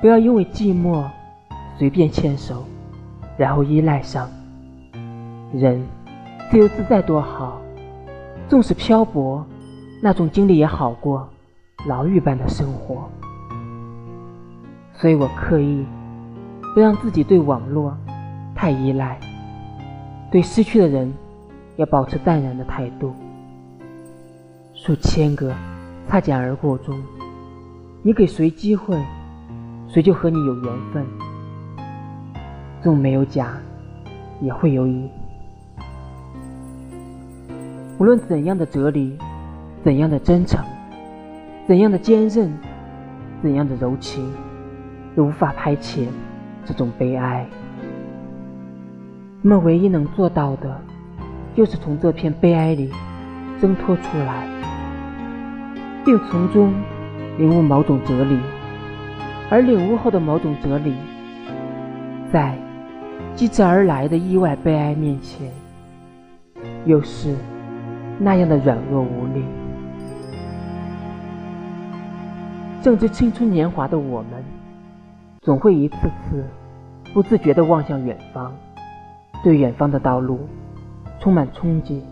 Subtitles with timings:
[0.00, 1.04] 不要因为寂寞
[1.76, 2.64] 随便牵手，
[3.36, 4.28] 然后依赖上。
[5.52, 5.82] 人
[6.50, 7.60] 自由自在多好，
[8.48, 9.44] 纵使漂泊，
[10.00, 11.28] 那种经历也好过
[11.86, 13.08] 牢狱般的生活。
[14.92, 15.84] 所以我刻意
[16.74, 17.96] 不让自己对网络
[18.54, 19.18] 太依赖，
[20.30, 21.12] 对失去的人
[21.76, 23.12] 要保持淡然的态度。
[24.74, 25.52] 数千个
[26.06, 26.96] 擦肩而过中，
[28.02, 28.96] 你给谁机会？
[29.88, 31.06] 谁就和你有缘分，
[32.82, 33.52] 纵没有甲，
[34.38, 35.08] 也会有乙。
[37.98, 39.16] 无论怎样的哲理，
[39.82, 40.62] 怎样的真诚，
[41.66, 42.52] 怎样的坚韧，
[43.42, 44.30] 怎样的柔情，
[45.16, 46.06] 都无法排遣
[46.66, 47.46] 这种悲哀。
[49.42, 50.78] 我们唯一能做到的，
[51.56, 52.92] 就是从这片悲哀里
[53.58, 54.46] 挣脱出来，
[56.04, 56.74] 并从中
[57.38, 58.38] 领悟某种哲理。
[59.50, 60.94] 而领悟后的某种哲理，
[62.30, 62.54] 在
[63.34, 65.50] 继之而来的意外悲哀面前，
[66.84, 67.34] 又是
[68.18, 69.42] 那样的软弱无力。
[72.82, 74.44] 正值青春年华的我们，
[75.40, 75.96] 总会一次
[76.28, 76.44] 次
[77.14, 78.54] 不自觉地望向远方，
[79.42, 80.46] 对远方的道路
[81.20, 82.02] 充满憧憬。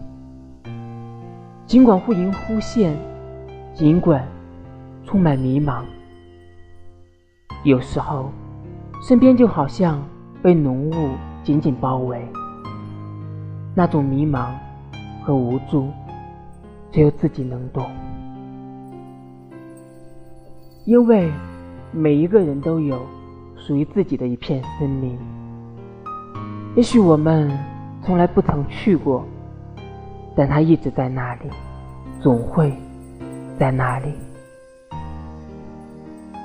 [1.66, 2.96] 尽管忽隐忽现，
[3.74, 4.26] 尽管
[5.04, 5.82] 充满迷茫。
[7.66, 8.30] 有时候，
[9.02, 10.00] 身边就好像
[10.40, 11.10] 被浓雾
[11.42, 12.24] 紧紧包围，
[13.74, 14.50] 那种迷茫
[15.24, 15.90] 和无助，
[16.92, 17.84] 只有自己能懂。
[20.84, 21.28] 因为
[21.90, 23.00] 每一个人都有
[23.56, 25.18] 属于自己的一片森林，
[26.76, 27.50] 也许我们
[28.00, 29.24] 从来不曾去过，
[30.36, 31.50] 但它一直在那里，
[32.20, 32.72] 总会
[33.58, 34.12] 在那里。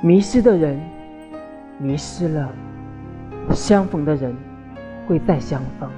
[0.02, 0.82] 迷失的人。
[1.82, 2.48] 迷失了，
[3.50, 4.36] 相逢的人
[5.08, 5.90] 会再相逢。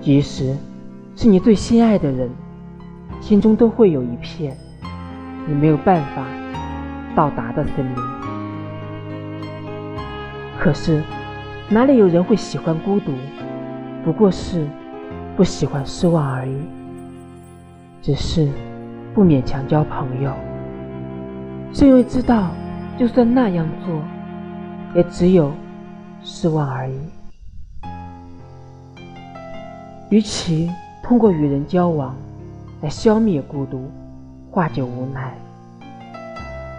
[0.00, 0.56] 即使
[1.16, 2.30] 是你最心爱的人，
[3.20, 4.56] 心中都会有一片
[5.48, 6.24] 你没有办法
[7.16, 7.96] 到达的森林。
[10.60, 11.02] 可是，
[11.68, 13.10] 哪里有人会喜欢孤独？
[14.04, 14.64] 不过是
[15.36, 16.56] 不喜欢失望而已。
[18.00, 18.48] 只是
[19.12, 20.32] 不勉强交朋友，
[21.72, 22.52] 是因为知道，
[22.96, 24.00] 就算那样做。
[24.96, 25.52] 也只有
[26.22, 26.98] 失望而已。
[30.08, 30.70] 与其
[31.02, 32.16] 通过与人交往
[32.80, 33.90] 来消灭孤独、
[34.50, 35.36] 化解无奈，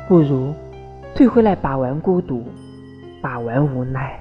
[0.08, 0.52] 不如
[1.14, 2.44] 退回来把玩孤独、
[3.22, 4.20] 把玩无奈。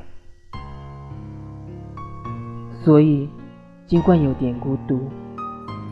[2.84, 3.26] 所以，
[3.86, 5.08] 尽管有点孤独，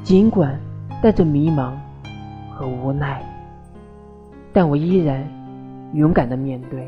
[0.03, 0.61] 尽管
[1.03, 1.73] 带着迷茫
[2.53, 3.23] 和无奈，
[4.53, 5.27] 但我依然
[5.95, 6.87] 勇敢的面对。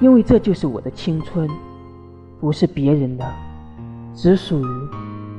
[0.00, 1.48] 因为这就是我的青春，
[2.40, 3.34] 不是别人的，
[4.14, 4.88] 只属于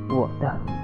[0.10, 0.81] 我的。